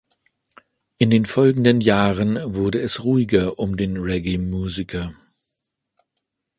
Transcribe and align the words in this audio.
In 0.97 1.11
den 1.11 1.27
folgenden 1.27 1.79
Jahren 1.79 2.55
wurde 2.55 2.81
es 2.81 3.03
ruhiger 3.03 3.59
um 3.59 3.77
den 3.77 3.99
Reggaemusiker. 3.99 5.13